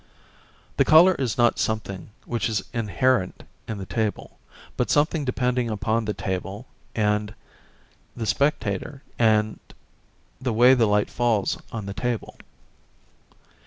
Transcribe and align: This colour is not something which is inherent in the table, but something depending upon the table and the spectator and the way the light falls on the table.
This 0.77 0.87
colour 0.87 1.13
is 1.13 1.37
not 1.37 1.59
something 1.59 2.09
which 2.25 2.49
is 2.49 2.63
inherent 2.73 3.43
in 3.67 3.77
the 3.77 3.85
table, 3.85 4.39
but 4.75 4.89
something 4.89 5.25
depending 5.25 5.69
upon 5.69 6.05
the 6.05 6.13
table 6.15 6.65
and 6.95 7.35
the 8.17 8.25
spectator 8.25 9.03
and 9.19 9.59
the 10.41 10.53
way 10.53 10.73
the 10.73 10.87
light 10.87 11.11
falls 11.11 11.55
on 11.71 11.85
the 11.85 11.93
table. 11.93 12.39